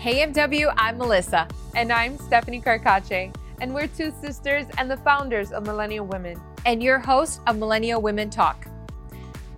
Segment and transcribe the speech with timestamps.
[0.00, 1.46] Hey MW, I'm Melissa.
[1.74, 3.34] And I'm Stephanie Carcache.
[3.60, 6.40] And we're two sisters and the founders of Millennial Women.
[6.64, 8.66] And your host of Millennial Women Talk.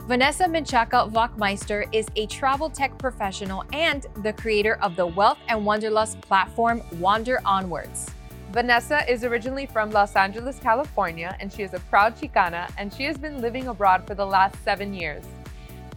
[0.09, 5.65] Vanessa Menchaca Wachmeister is a travel tech professional and the creator of the Wealth and
[5.65, 8.11] Wanderlust platform Wander Onwards.
[8.51, 13.05] Vanessa is originally from Los Angeles, California, and she is a proud Chicana, and she
[13.05, 15.25] has been living abroad for the last seven years.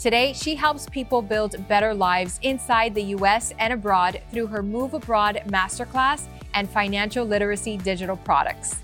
[0.05, 4.93] Today, she helps people build better lives inside the US and abroad through her Move
[4.93, 8.83] Abroad Masterclass and financial literacy digital products.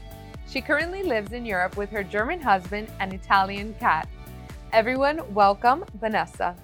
[0.50, 4.10] She currently lives in Europe with her German husband and Italian cat.
[4.74, 6.56] Everyone, welcome Vanessa.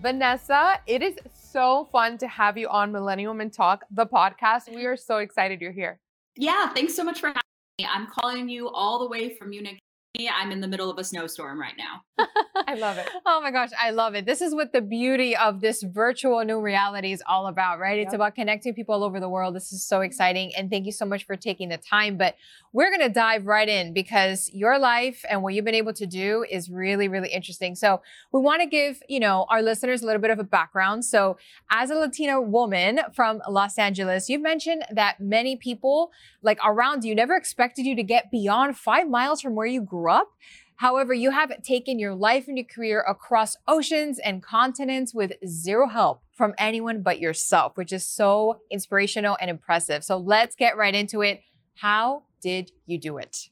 [0.00, 4.74] Vanessa, it is so fun to have you on Millennial Women Talk, the podcast.
[4.74, 6.00] We are so excited you're here.
[6.36, 7.42] Yeah, thanks so much for having
[7.78, 7.86] me.
[7.86, 9.78] I'm calling you all the way from Munich,
[10.18, 12.26] I'm in the middle of a snowstorm right now.
[12.66, 13.08] I love it.
[13.26, 14.26] Oh my gosh, I love it.
[14.26, 17.98] This is what the beauty of this virtual new reality is all about, right?
[17.98, 18.06] Yep.
[18.06, 19.54] It's about connecting people all over the world.
[19.54, 20.52] This is so exciting.
[20.56, 22.16] And thank you so much for taking the time.
[22.16, 22.34] But
[22.72, 26.06] we're going to dive right in because your life and what you've been able to
[26.06, 27.76] do is really, really interesting.
[27.76, 28.02] So
[28.32, 31.04] we want to give, you know, our listeners a little bit of a background.
[31.04, 31.36] So
[31.70, 36.10] as a Latina woman from Los Angeles, you mentioned that many people
[36.42, 39.99] like around you never expected you to get beyond five miles from where you grew
[40.08, 40.30] up.
[40.76, 45.86] However, you have taken your life and your career across oceans and continents with zero
[45.86, 50.02] help from anyone but yourself, which is so inspirational and impressive.
[50.02, 51.42] So let's get right into it.
[51.74, 53.50] How did you do it?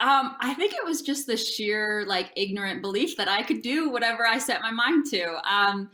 [0.00, 3.88] Um, I think it was just the sheer like ignorant belief that I could do
[3.90, 5.40] whatever I set my mind to.
[5.48, 5.90] Um,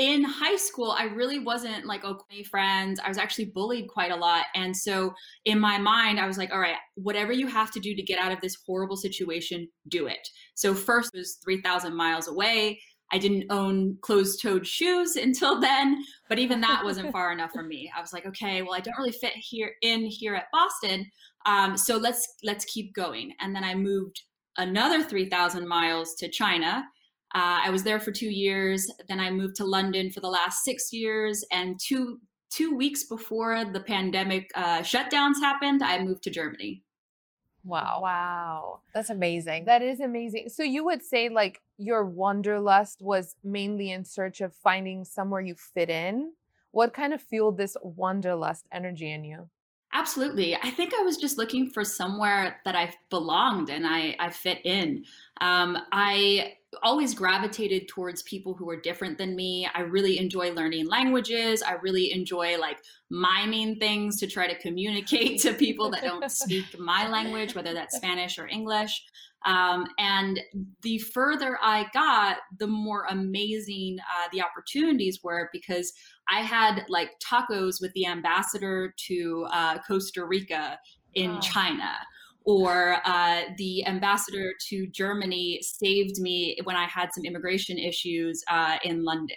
[0.00, 2.98] in high school, I really wasn't like okay friends.
[3.04, 4.46] I was actually bullied quite a lot.
[4.54, 5.12] And so
[5.44, 8.18] in my mind, I was like, all right, whatever you have to do to get
[8.18, 10.26] out of this horrible situation, do it.
[10.54, 12.80] So first was 3,000 miles away.
[13.12, 17.62] I didn't own closed toed shoes until then, but even that wasn't far enough for
[17.62, 17.92] me.
[17.94, 21.04] I was like, okay, well, I don't really fit here in here at Boston.
[21.44, 23.34] Um, so let's let's keep going.
[23.40, 24.22] And then I moved
[24.56, 26.84] another 3,000 miles to China
[27.34, 28.90] uh, I was there for two years.
[29.08, 31.44] Then I moved to London for the last six years.
[31.52, 32.20] And two
[32.50, 36.82] two weeks before the pandemic uh, shutdowns happened, I moved to Germany.
[37.64, 38.00] Wow.
[38.02, 38.80] Wow.
[38.94, 39.66] That's amazing.
[39.66, 40.48] That is amazing.
[40.48, 45.54] So you would say like your wanderlust was mainly in search of finding somewhere you
[45.54, 46.32] fit in?
[46.72, 49.48] What kind of fueled this wanderlust energy in you?
[49.92, 50.54] Absolutely.
[50.54, 54.64] I think I was just looking for somewhere that I belonged and I, I fit
[54.64, 55.04] in.
[55.40, 59.68] Um, I always gravitated towards people who were different than me.
[59.74, 61.62] I really enjoy learning languages.
[61.62, 62.78] I really enjoy like
[63.10, 67.96] miming things to try to communicate to people that don't speak my language, whether that's
[67.96, 69.02] Spanish or English.
[69.46, 70.38] Um, and
[70.82, 75.92] the further I got, the more amazing uh, the opportunities were because
[76.28, 80.78] I had like tacos with the ambassador to uh, Costa Rica
[81.14, 81.40] in oh.
[81.40, 81.90] China
[82.44, 88.78] or uh, the ambassador to Germany saved me when I had some immigration issues uh,
[88.82, 89.36] in London.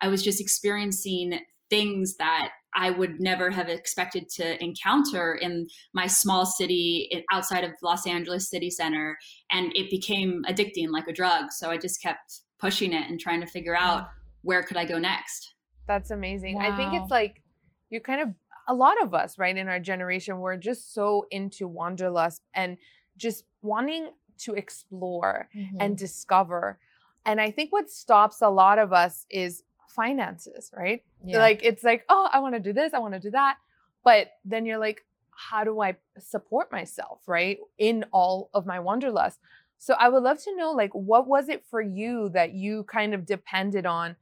[0.00, 1.40] I was just experiencing
[1.70, 7.72] things that I would never have expected to encounter in my small city outside of
[7.82, 9.16] Los Angeles city center.
[9.50, 11.50] And it became addicting like a drug.
[11.50, 14.08] So I just kept pushing it and trying to figure out
[14.42, 15.54] where could I go next.
[15.86, 16.56] That's amazing.
[16.56, 16.72] Wow.
[16.72, 17.42] I think it's like
[17.90, 18.28] you kind of
[18.68, 22.76] a lot of us, right, in our generation, we're just so into wanderlust and
[23.16, 25.76] just wanting to explore mm-hmm.
[25.80, 26.78] and discover.
[27.24, 31.02] And I think what stops a lot of us is finances, right?
[31.24, 31.38] Yeah.
[31.38, 33.56] Like it's like, oh, I want to do this, I want to do that.
[34.04, 37.58] But then you're like, how do I support myself, right?
[37.78, 39.38] In all of my wanderlust.
[39.78, 43.14] So I would love to know like what was it for you that you kind
[43.14, 44.16] of depended on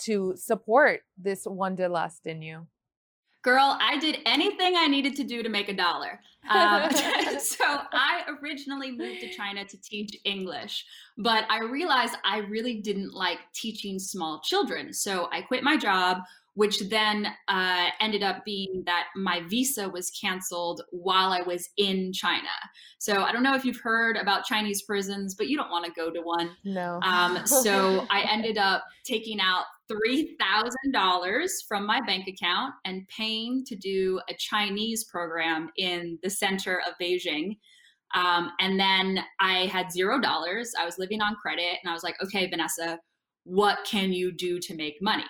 [0.00, 2.66] to support this wanderlust in you?
[3.44, 6.20] Girl, I did anything I needed to do to make a dollar.
[6.50, 6.90] Um,
[7.38, 10.84] so I originally moved to China to teach English,
[11.18, 14.92] but I realized I really didn't like teaching small children.
[14.92, 16.18] So I quit my job,
[16.54, 22.12] which then uh, ended up being that my visa was canceled while I was in
[22.12, 22.48] China.
[22.98, 25.92] So I don't know if you've heard about Chinese prisons, but you don't want to
[25.92, 26.50] go to one.
[26.64, 27.00] No.
[27.02, 29.64] Um, so I ended up taking out
[30.08, 36.80] $3,000 from my bank account and paying to do a Chinese program in the center
[36.86, 37.58] of Beijing.
[38.14, 40.72] Um, and then I had zero dollars.
[40.78, 42.98] I was living on credit and I was like, okay, Vanessa,
[43.44, 45.24] what can you do to make money?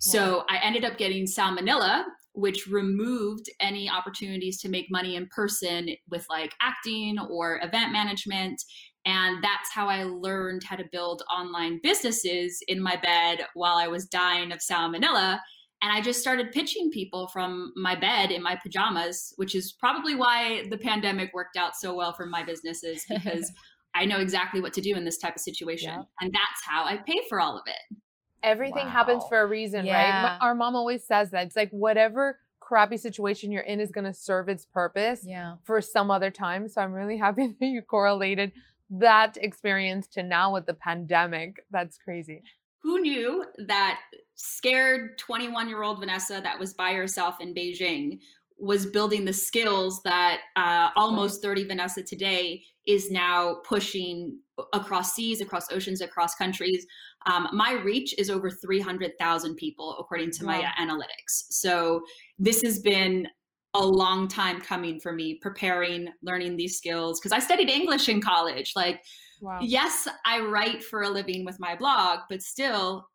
[0.00, 5.88] So I ended up getting Salmonella, which removed any opportunities to make money in person
[6.08, 8.62] with like acting or event management.
[9.04, 13.88] And that's how I learned how to build online businesses in my bed while I
[13.88, 15.38] was dying of salmonella.
[15.80, 20.14] And I just started pitching people from my bed in my pajamas, which is probably
[20.14, 23.52] why the pandemic worked out so well for my businesses because
[23.94, 25.90] I know exactly what to do in this type of situation.
[25.90, 26.02] Yeah.
[26.20, 27.96] And that's how I pay for all of it.
[28.42, 28.92] Everything wow.
[28.92, 30.22] happens for a reason, yeah.
[30.22, 30.38] right?
[30.40, 31.46] Our mom always says that.
[31.46, 35.54] It's like whatever crappy situation you're in is going to serve its purpose yeah.
[35.64, 36.68] for some other time.
[36.68, 38.52] So I'm really happy that you correlated
[38.90, 41.64] that experience to now with the pandemic.
[41.70, 42.42] That's crazy.
[42.82, 44.00] Who knew that
[44.34, 48.20] scared 21 year old Vanessa that was by herself in Beijing
[48.58, 54.38] was building the skills that uh, almost 30 Vanessa today is now pushing
[54.72, 56.84] across seas, across oceans, across countries.
[57.26, 61.44] Um, my reach is over 300,000 people, according to my analytics.
[61.50, 62.02] So
[62.38, 63.28] this has been
[63.74, 67.20] a long time coming for me, preparing, learning these skills.
[67.20, 68.72] Because I studied English in college.
[68.74, 69.02] Like,
[69.40, 69.58] wow.
[69.60, 73.08] yes, I write for a living with my blog, but still,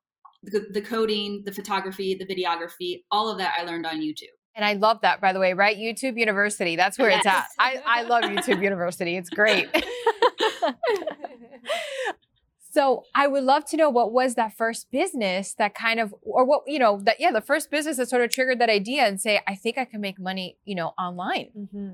[0.44, 4.28] the, the coding, the photography, the videography, all of that I learned on YouTube.
[4.56, 5.76] And I love that, by the way, right?
[5.78, 6.76] YouTube University.
[6.76, 7.20] That's where yes.
[7.20, 7.46] it's at.
[7.58, 9.18] I, I love YouTube University.
[9.18, 9.68] It's great.
[12.74, 16.44] so I would love to know what was that first business that kind of, or
[16.44, 19.22] what, you know, that, yeah, the first business that sort of triggered that idea and
[19.22, 21.50] say, I think I can make money, you know, online.
[21.56, 21.90] Mm-hmm.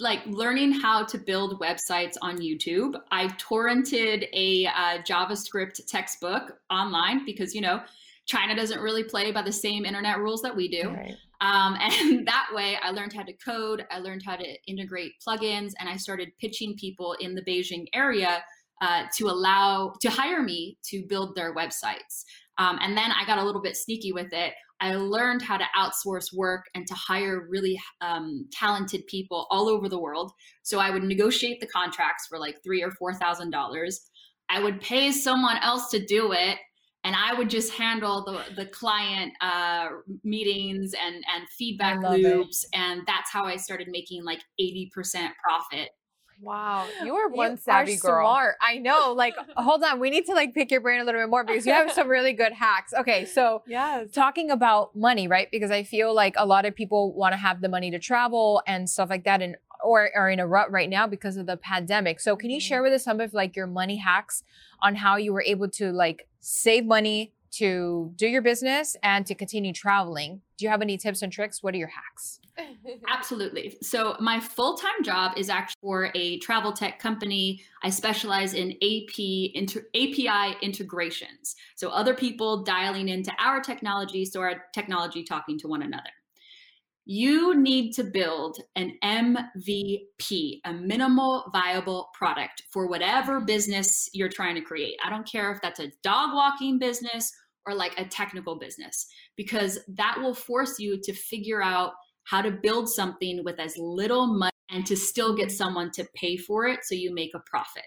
[0.00, 3.00] Like learning how to build websites on YouTube.
[3.12, 7.80] I torrented a uh, JavaScript textbook online because, you know,
[8.26, 10.88] China doesn't really play by the same internet rules that we do.
[10.88, 11.14] Right.
[11.42, 15.74] Um, and that way, I learned how to code, I learned how to integrate plugins,
[15.78, 18.42] and I started pitching people in the Beijing area
[18.80, 22.24] uh, to allow to hire me to build their websites.
[22.58, 24.54] Um, and then I got a little bit sneaky with it.
[24.80, 29.88] I learned how to outsource work and to hire really um, talented people all over
[29.88, 30.32] the world.
[30.62, 34.10] So I would negotiate the contracts for like three or four thousand dollars.
[34.48, 36.58] I would pay someone else to do it,
[37.04, 39.88] and I would just handle the the client uh,
[40.22, 42.78] meetings and and feedback loops, it.
[42.78, 45.90] and that's how I started making like eighty percent profit.
[46.40, 48.26] Wow, you are one you savvy girl.
[48.26, 48.56] Smart.
[48.60, 49.12] I know.
[49.16, 51.66] Like, hold on, we need to like pick your brain a little bit more because
[51.66, 52.92] you have some really good hacks.
[52.92, 54.10] Okay, so yes.
[54.12, 55.48] talking about money, right?
[55.50, 58.62] Because I feel like a lot of people want to have the money to travel
[58.66, 61.56] and stuff like that, and or are in a rut right now because of the
[61.56, 62.20] pandemic.
[62.20, 62.66] So, can you mm-hmm.
[62.66, 64.42] share with us some of like your money hacks
[64.80, 69.34] on how you were able to like save money to do your business and to
[69.34, 70.40] continue traveling.
[70.58, 71.62] Do you have any tips and tricks?
[71.62, 72.40] What are your hacks?
[73.08, 73.76] Absolutely.
[73.82, 77.62] So, my full time job is actually for a travel tech company.
[77.82, 79.18] I specialize in AP
[79.54, 81.56] inter- API integrations.
[81.74, 86.10] So, other people dialing into our technology, so our technology talking to one another.
[87.06, 94.54] You need to build an MVP, a minimal viable product for whatever business you're trying
[94.54, 94.96] to create.
[95.04, 97.30] I don't care if that's a dog walking business
[97.66, 99.06] or like a technical business,
[99.36, 101.92] because that will force you to figure out
[102.24, 106.36] how to build something with as little money and to still get someone to pay
[106.36, 107.84] for it so you make a profit.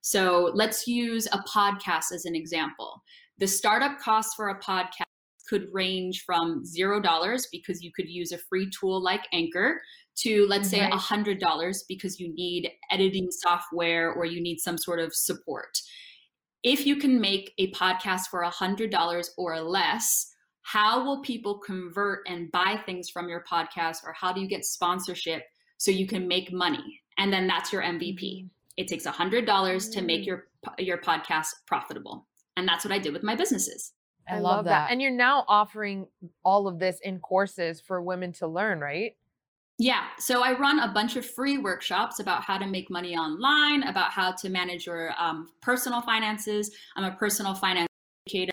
[0.00, 3.02] So let's use a podcast as an example.
[3.38, 5.04] The startup cost for a podcast
[5.48, 9.80] could range from zero dollars because you could use a free tool like Anchor
[10.16, 10.92] to let's say mm-hmm.
[10.92, 15.78] a hundred dollars because you need editing software or you need some sort of support.
[16.66, 21.60] If you can make a podcast for a hundred dollars or less, how will people
[21.60, 25.44] convert and buy things from your podcast or how do you get sponsorship
[25.78, 27.00] so you can make money?
[27.18, 28.18] And then that's your MVP.
[28.18, 28.46] Mm-hmm.
[28.78, 30.26] It takes a hundred dollars to make mm.
[30.26, 32.26] your your podcast profitable.
[32.56, 33.92] And that's what I did with my businesses.
[34.28, 34.88] I, I love, that.
[34.88, 34.90] that.
[34.90, 36.08] And you're now offering
[36.44, 39.14] all of this in courses for women to learn, right?
[39.78, 40.04] Yeah.
[40.18, 44.10] So I run a bunch of free workshops about how to make money online, about
[44.10, 46.70] how to manage your um, personal finances.
[46.96, 47.88] I'm a personal finance
[48.26, 48.52] educator.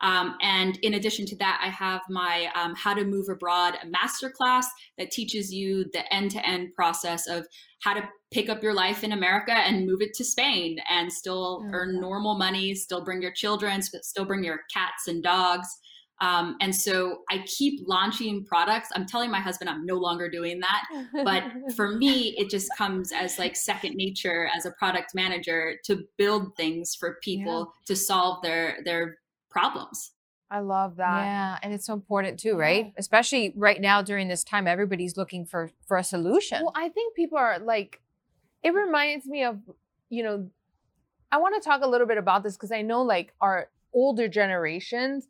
[0.00, 4.66] Um, and in addition to that, I have my um, How to Move Abroad masterclass
[4.98, 7.46] that teaches you the end to end process of
[7.80, 11.62] how to pick up your life in America and move it to Spain and still
[11.64, 15.68] oh, earn normal money, still bring your children, still bring your cats and dogs.
[16.20, 18.88] Um, and so I keep launching products.
[18.94, 20.84] I'm telling my husband I'm no longer doing that.
[21.24, 21.44] But
[21.76, 26.56] for me, it just comes as like second nature as a product manager to build
[26.56, 27.84] things for people yeah.
[27.86, 29.18] to solve their their
[29.50, 30.12] problems.
[30.50, 31.24] I love that.
[31.24, 32.92] Yeah, and it's so important too, right?
[32.96, 36.60] Especially right now during this time, everybody's looking for for a solution.
[36.62, 38.00] Well, I think people are like,
[38.62, 39.58] it reminds me of,
[40.08, 40.48] you know,
[41.32, 44.28] I want to talk a little bit about this because I know like our older
[44.28, 45.26] generations,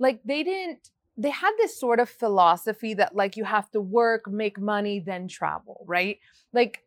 [0.00, 4.28] like they didn't, they had this sort of philosophy that like you have to work,
[4.28, 6.18] make money, then travel, right?
[6.52, 6.84] Like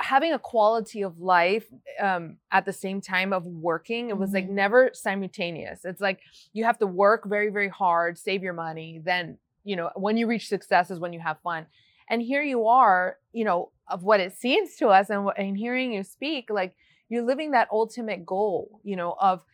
[0.00, 1.66] having a quality of life
[2.00, 4.50] um, at the same time of working it was like Mhm.
[4.50, 6.20] never simultaneous it's like
[6.52, 10.26] you have to work very very hard save your money then you know when you
[10.26, 11.66] reach success is when you have fun
[12.10, 15.92] and here you are you know of what it seems to us and, and hearing
[15.94, 16.76] you speak like
[17.08, 19.44] you're living that ultimate goal you know of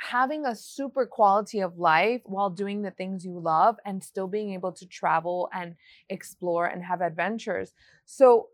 [0.00, 4.54] having a super quality of life while doing the things you love and still being
[4.54, 5.74] able to travel and
[6.08, 7.72] explore and have adventures
[8.06, 8.48] so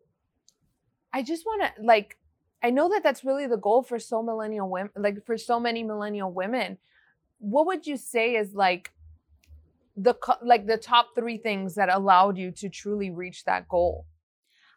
[1.16, 2.18] I just want to like
[2.62, 5.82] I know that that's really the goal for so millennial women like for so many
[5.82, 6.76] millennial women.
[7.38, 8.92] What would you say is like
[9.96, 14.04] the like the top 3 things that allowed you to truly reach that goal?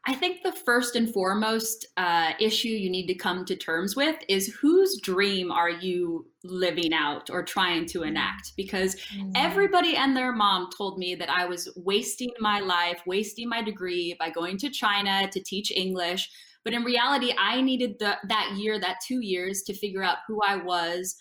[0.06, 4.15] I think the first and foremost uh, issue you need to come to terms with
[4.29, 8.53] is whose dream are you living out or trying to enact?
[8.56, 8.96] Because
[9.36, 14.15] everybody and their mom told me that I was wasting my life, wasting my degree
[14.18, 16.29] by going to China to teach English.
[16.63, 20.39] But in reality, I needed the, that year, that two years to figure out who
[20.41, 21.15] I was,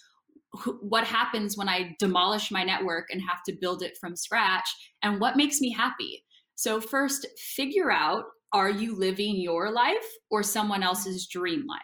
[0.80, 4.68] what happens when I demolish my network and have to build it from scratch,
[5.02, 6.24] and what makes me happy.
[6.54, 11.80] So, first, figure out are you living your life or someone else's dream life?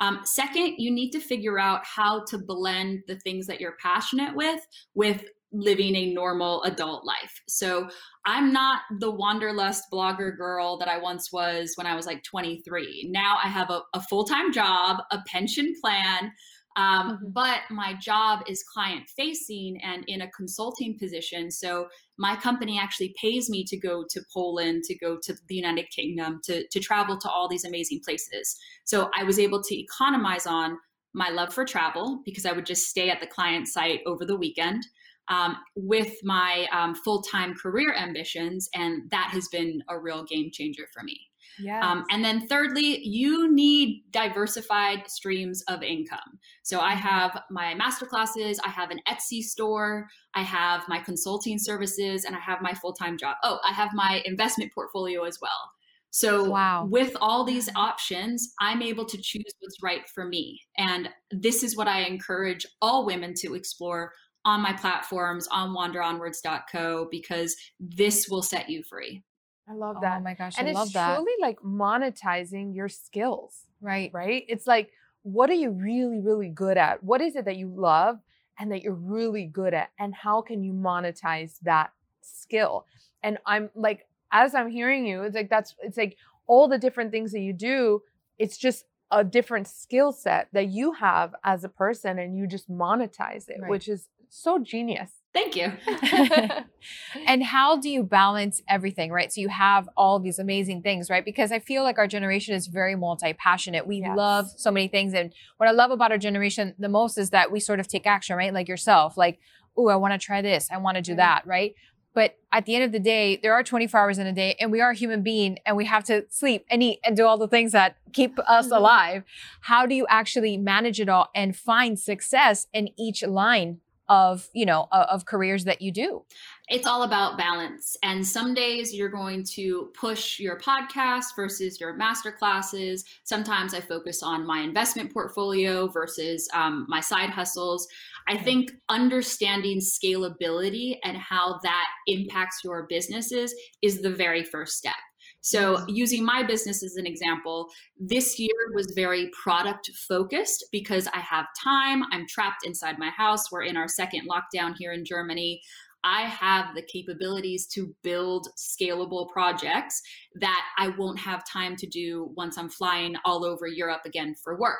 [0.00, 4.34] Um, second, you need to figure out how to blend the things that you're passionate
[4.34, 4.60] with
[4.94, 7.40] with living a normal adult life.
[7.46, 7.88] So
[8.24, 13.10] I'm not the wanderlust blogger girl that I once was when I was like 23.
[13.10, 16.32] Now I have a, a full time job, a pension plan.
[16.76, 17.32] Um, Mhm.
[17.32, 21.50] But my job is client facing and in a consulting position.
[21.50, 21.88] So
[22.18, 26.40] my company actually pays me to go to Poland, to go to the United Kingdom,
[26.44, 28.56] to, to travel to all these amazing places.
[28.84, 30.78] So I was able to economize on
[31.14, 34.36] my love for travel because I would just stay at the client site over the
[34.36, 34.86] weekend
[35.28, 38.68] um, with my um, full time career ambitions.
[38.74, 41.31] And that has been a real game changer for me.
[41.58, 41.80] Yeah.
[41.86, 46.38] Um, and then thirdly, you need diversified streams of income.
[46.62, 51.58] So I have my master classes, I have an Etsy store, I have my consulting
[51.58, 53.36] services, and I have my full time job.
[53.44, 55.70] Oh, I have my investment portfolio as well.
[56.10, 56.86] So Wow.
[56.90, 60.60] with all these options, I'm able to choose what's right for me.
[60.76, 64.12] And this is what I encourage all women to explore
[64.44, 69.22] on my platforms on wanderonwards.co because this will set you free.
[69.68, 70.18] I love oh that.
[70.20, 71.10] Oh my gosh, and I love that.
[71.10, 74.10] It's truly like monetizing your skills, right.
[74.12, 74.44] right?
[74.48, 74.90] It's like
[75.22, 77.02] what are you really really good at?
[77.02, 78.18] What is it that you love
[78.58, 81.92] and that you're really good at and how can you monetize that
[82.22, 82.86] skill?
[83.22, 86.16] And I'm like as I'm hearing you, it's like that's it's like
[86.46, 88.02] all the different things that you do,
[88.38, 92.70] it's just a different skill set that you have as a person and you just
[92.70, 93.70] monetize it, Right.
[93.70, 95.21] which is so genius.
[95.34, 95.72] Thank you.
[97.26, 99.32] and how do you balance everything, right?
[99.32, 101.24] So you have all these amazing things, right?
[101.24, 103.86] Because I feel like our generation is very multi-passionate.
[103.86, 104.16] We Yes.
[104.16, 105.14] love so many things.
[105.14, 108.06] And what I love about our generation the most is that we sort of take
[108.06, 108.52] action, right?
[108.52, 109.38] Like yourself, like,
[109.76, 110.68] oh, I want to try this.
[110.70, 111.16] I want to do Right.
[111.18, 111.74] that, right?
[112.14, 114.70] But at the end of the day, there are 24 hours in a day and
[114.70, 117.38] we are a human being and we have to sleep and eat and do all
[117.38, 118.76] the things that keep us Mhm.
[118.76, 119.24] alive.
[119.62, 124.66] How do you actually manage it all and find success in each line of, you
[124.66, 126.24] know, of, careers that you do?
[126.72, 127.98] it's all about balance.
[128.02, 133.04] And some days you're going to push your podcast versus your master classes.
[133.24, 137.86] Sometimes I focus on my investment portfolio versus um, my side hustles.
[138.26, 144.94] I think understanding scalability and how that impacts your businesses is the very first step.
[145.42, 147.68] So, using my business as an example,
[147.98, 152.04] this year was very product focused because I have time.
[152.12, 153.50] I'm trapped inside my house.
[153.50, 155.60] We're in our second lockdown here in Germany.
[156.04, 160.00] I have the capabilities to build scalable projects
[160.40, 164.56] that I won't have time to do once I'm flying all over Europe again for
[164.58, 164.78] work.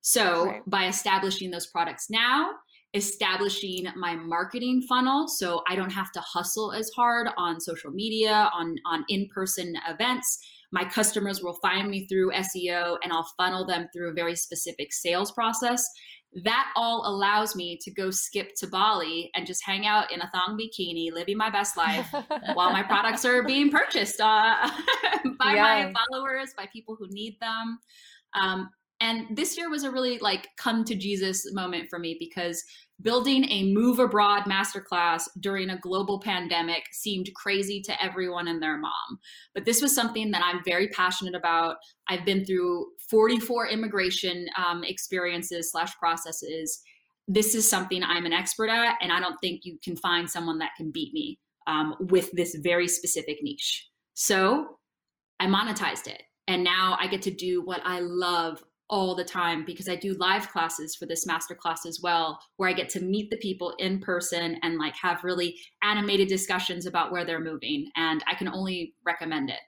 [0.00, 0.62] So, Right.
[0.66, 2.52] by establishing those products now,
[2.94, 8.50] establishing my marketing funnel so I don't have to hustle as hard on social media,
[8.54, 10.38] on on in-person events.
[10.72, 14.92] My customers will find me through SEO and I'll funnel them through a very specific
[14.92, 15.86] sales process.
[16.44, 20.30] That all allows me to go skip to Bali and just hang out in a
[20.30, 22.06] thong bikini, living my best life
[22.54, 24.54] while my products are being purchased uh,
[25.38, 25.92] by Yes.
[25.92, 27.78] my followers, by people who need them.
[28.34, 28.68] Um,
[29.00, 32.62] and this year was a really like come to Jesus moment for me because
[33.00, 38.76] building a move abroad masterclass during a global pandemic seemed crazy to everyone and their
[38.76, 39.18] mom.
[39.54, 41.76] But this was something that I'm very passionate about.
[42.08, 46.80] I've been through 44 immigration um, experiences slash processes.
[47.28, 50.58] This is something I'm an expert at, and I don't think you can find someone
[50.58, 51.38] that can beat me
[51.68, 53.86] um, with this very specific niche.
[54.14, 54.78] So
[55.38, 56.22] I monetized it.
[56.48, 60.14] And now I get to do what I love all the time because I do
[60.14, 64.00] live classes for this masterclass as well, where I get to meet the people in
[64.00, 67.90] person and like have really animated discussions about where they're moving.
[67.96, 69.60] And I can only recommend it.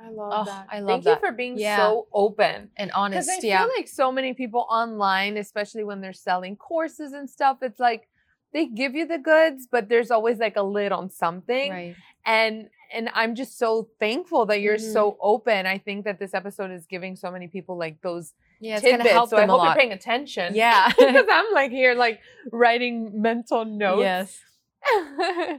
[0.00, 0.66] I love Oh, that.
[0.70, 1.10] I love Thank that.
[1.22, 1.76] you for being Yeah.
[1.76, 2.70] so open.
[2.76, 3.26] And honest.
[3.26, 3.64] Because honest, I yeah.
[3.66, 8.08] feel like so many people online, especially when they're selling courses and stuff, it's like
[8.52, 11.70] they give you the goods, but there's always like a lid on something.
[11.70, 11.96] right.
[12.24, 14.92] And and I'm just so thankful that you're Mhm.
[14.92, 15.66] so open.
[15.66, 19.04] I think that this episode is giving so many people like those Yeah, it's tidbits.
[19.04, 20.54] gonna help so I hope you're paying attention.
[20.54, 20.88] Yeah.
[20.98, 22.20] because I'm like here like
[22.52, 24.00] writing mental notes.
[24.00, 25.58] Yes.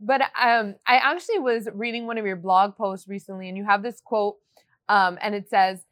[0.00, 3.82] but um, I actually was reading one of your blog posts recently, and you have
[3.82, 4.36] this quote,
[4.88, 5.84] um, and it says,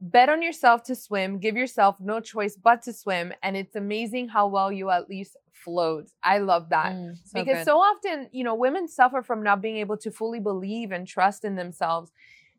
[0.00, 1.38] "Bet on yourself to swim.
[1.38, 5.36] Give yourself no choice but to swim, and it's amazing how well you at least
[5.52, 7.64] float." I love that Mm, so because good.
[7.64, 11.44] so often, you know, women suffer from not being able to fully believe and trust
[11.44, 12.10] in themselves.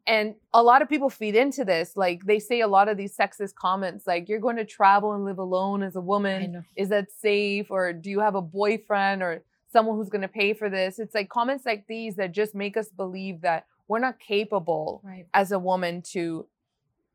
[0.10, 1.96] And a lot of people feed into this.
[1.96, 5.24] Like they say a lot of these sexist comments, like, you're going to travel and
[5.24, 9.44] live alone as a woman is that safe or do you have a boyfriend or
[9.72, 12.76] someone who's going to pay for this it's like comments like these that just make
[12.76, 15.28] us believe that we're not capable Right.
[15.36, 16.48] as a woman to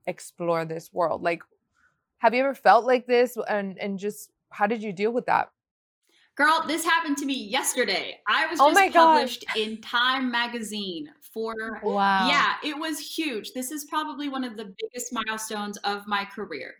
[0.06, 1.42] explore this world like
[2.18, 5.50] have you ever felt like this and and just how did you deal with that
[6.36, 8.18] Girl, this happened to me yesterday.
[8.26, 9.14] I was Oh just my God.
[9.14, 12.28] published in Time magazine for Wow.
[12.28, 13.52] Yeah, it was huge.
[13.52, 16.74] This is probably one of the biggest milestones of my career.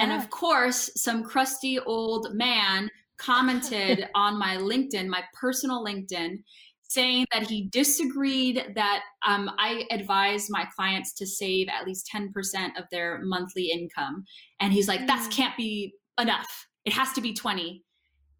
[0.00, 6.38] And of course, some crusty old man commented on my LinkedIn, my personal LinkedIn,
[6.82, 12.30] saying that he disagreed that um, I advise my clients to save at least 10%
[12.78, 14.24] of their monthly income.
[14.60, 15.32] And he's like, that Mm.
[15.32, 16.66] can't be enough.
[16.84, 17.82] It has to be 20.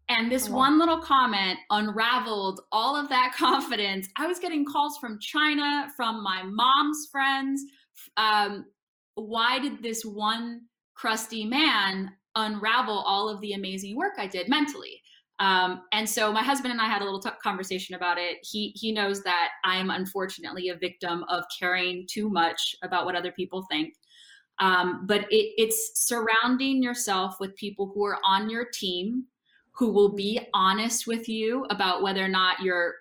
[0.09, 0.53] And this Oh.
[0.53, 4.07] one little comment unraveled all of that confidence.
[4.17, 7.61] I was getting calls from China, from my mom's friends.
[8.15, 8.65] Um,
[9.15, 10.61] why did this one
[10.95, 15.01] crusty man unravel all of the amazing work I did mentally?
[15.39, 18.37] Um, and so my husband and I had a little t- conversation about it.
[18.41, 23.15] He he knows that I am unfortunately a victim of caring too much about what
[23.15, 23.93] other people think.
[24.59, 29.25] Um, but it, it's surrounding yourself with people who are on your team,
[29.77, 32.95] who will be honest with you about whether or not you're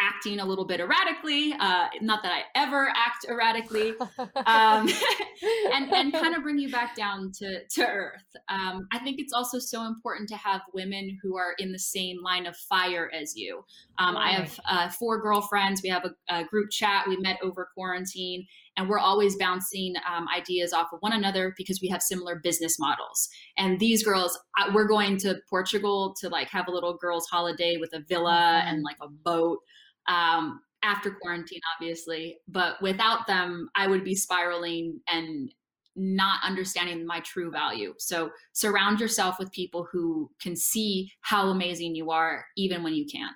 [0.00, 1.52] acting a little bit erratically.
[1.58, 3.94] Uh, not that I ever act erratically.
[4.46, 4.88] Um,
[5.72, 8.22] and and kind of bring you back down to to earth.
[8.48, 12.22] Um, I think it's also so important to have women who are in the same
[12.22, 13.64] line of fire as you.
[13.98, 15.82] Um, I have uh, four girlfriends.
[15.82, 17.06] We have a, a group chat.
[17.08, 21.80] We met over quarantine, and we're always bouncing um, ideas off of one another because
[21.82, 23.28] we have similar business models.
[23.58, 24.38] And these girls,
[24.72, 28.70] we're going to Portugal to like have a little girls' holiday with a villa Mhm.
[28.70, 29.58] and like a boat.
[30.08, 35.50] Um, after quarantine, obviously, but without them, I would be spiraling and
[35.96, 37.94] not understanding my true value.
[37.98, 43.06] So surround yourself with people who can see how amazing you are, even when you
[43.06, 43.34] can't.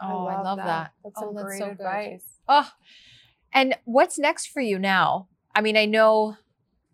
[0.00, 0.92] Oh, I love, that.
[1.04, 1.72] That's oh, some that's great so good.
[1.72, 2.24] advice.
[2.48, 2.68] Oh,
[3.52, 5.28] and what's next for you now?
[5.54, 6.36] I mean, I know,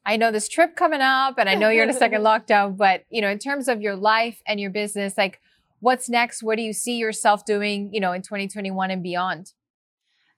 [0.04, 2.76] I know this trip coming up, and I know you're in a second lockdown.
[2.76, 5.40] But you know, in terms of your life and your business, like,
[5.80, 6.42] what's next?
[6.42, 7.90] What do you see yourself doing?
[7.92, 9.52] You know, in 2021 and beyond.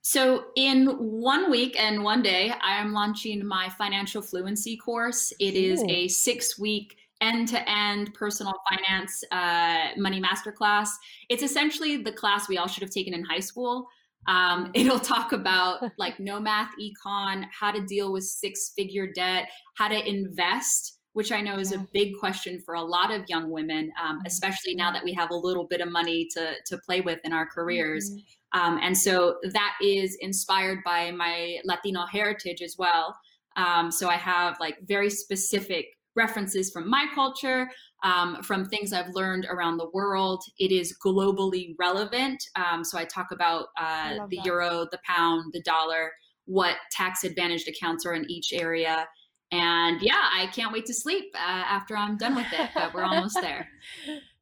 [0.02, 5.32] So, in one week and one day, I am launching my financial fluency course.
[5.38, 5.90] It is Ooh.
[5.90, 10.88] a six week end to end personal finance uh, money masterclass.
[11.28, 13.88] It's essentially the class we all should have taken in high school.
[14.26, 19.48] Um, it'll talk about like no math econ, how to deal with six figure debt,
[19.76, 20.98] how to invest.
[21.12, 21.78] Which I know is Yeah.
[21.78, 24.26] a big question for a lot of young women, um, Mhm.
[24.26, 27.32] especially now that we have a little bit of money to to play with in
[27.32, 28.10] our careers.
[28.10, 28.24] Mhm.
[28.52, 33.16] Um, and so that is inspired by my Latino heritage as well.
[33.56, 37.70] Um, so I have like very specific references from my culture,
[38.04, 40.42] um, from things I've learned around the world.
[40.58, 42.42] It is globally relevant.
[42.56, 44.46] Um, so I talk about uh, love the that.
[44.46, 46.12] euro, the pound, the dollar,
[46.46, 49.06] what tax advantaged accounts are in each area.
[49.52, 53.04] And yeah, I can't wait to sleep uh, after I'm done with it, but we're
[53.04, 53.68] almost there.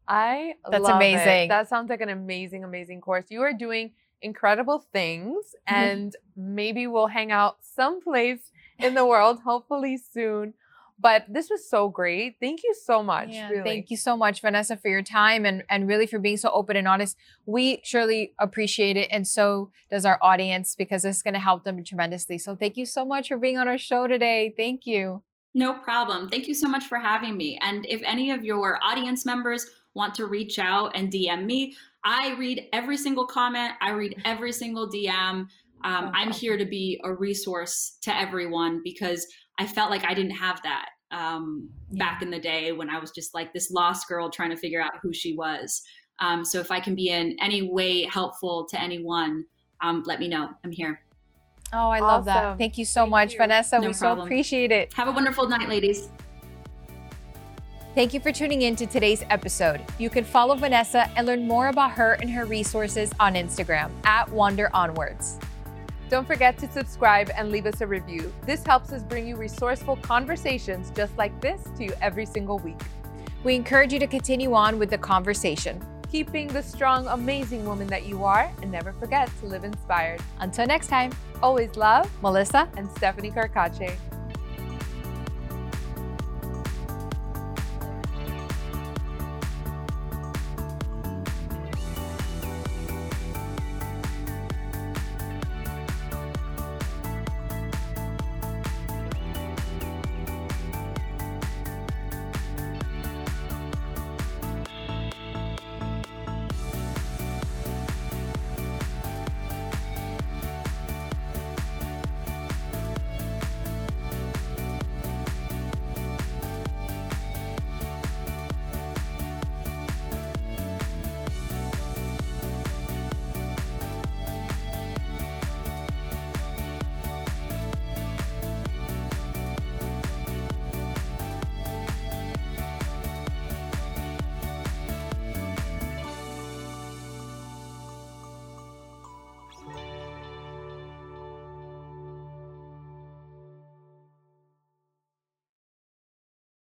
[0.07, 1.07] I That's love it.
[1.07, 1.49] amazing.
[1.49, 3.27] That sounds like an amazing, amazing course.
[3.29, 9.99] You are doing incredible things, and maybe we'll hang out someplace in the world, hopefully
[9.99, 10.55] soon.
[11.01, 12.37] But this was so great.
[12.41, 13.29] Thank you so much.
[13.31, 13.63] Yeah, really.
[13.63, 16.77] Thank you so much, Vanessa, for your time and, and really for being so open
[16.77, 17.17] and honest.
[17.47, 19.09] We surely appreciate it.
[19.13, 22.39] And so does our audience because it's going to help them tremendously.
[22.39, 24.53] So thank you so much for being on our show today.
[24.57, 25.23] Thank you.
[25.55, 26.29] No problem.
[26.29, 27.59] Thank you so much for having me.
[27.63, 32.35] And if any of your audience members want to reach out and DM me, I
[32.35, 35.47] read every single comment, I read every single DM.
[35.85, 39.27] Um, I'm here to be a resource to everyone because
[39.59, 42.05] I felt like I didn't have that um, yeah.
[42.05, 44.81] back in the day when I was just like this lost girl trying to figure
[44.81, 45.83] out who she was.
[46.21, 49.45] Um, so if I can be in any way helpful to anyone,
[49.81, 50.49] um, let me know.
[50.65, 51.01] I'm here.
[51.73, 52.57] Oh, I love that.
[52.57, 53.39] Thank you so Thank much, you.
[53.39, 53.79] Vanessa.
[53.79, 54.21] No we problem.
[54.21, 54.93] so appreciate it.
[54.95, 56.09] Have a wonderful night, ladies.
[57.95, 59.81] Thank you for tuning in to today's episode.
[59.99, 64.31] You can follow Vanessa and learn more about her and her resources on Instagram at
[64.31, 65.39] Wander Onwards.
[66.09, 68.33] Don't forget to subscribe and leave us a review.
[68.47, 72.81] This helps us bring you resourceful conversations just like this to you every single week.
[73.45, 75.85] We encourage you to continue on with the conversation.
[76.11, 80.23] Keeping the strong, amazing woman that you are, and never forget to live inspired.
[80.39, 83.95] Until next time, always love Melissa and Stephanie Carcache.